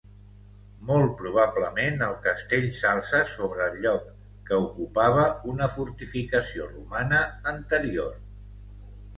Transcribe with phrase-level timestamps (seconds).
[0.91, 4.09] Molt probablement, el castell s'alça sobre el lloc
[4.49, 7.21] que ocupava una fortificació romana
[7.57, 8.13] anterior.